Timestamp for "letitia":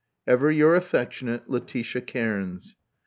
1.47-2.01